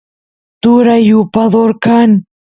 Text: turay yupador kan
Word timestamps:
turay 0.61 0.99
yupador 1.09 1.71
kan 1.83 2.11